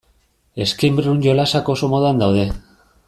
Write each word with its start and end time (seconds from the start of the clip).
Escape-room 0.65 1.19
jolasak 1.25 1.69
oso 1.75 1.91
modan 1.93 2.25
daude. 2.25 2.47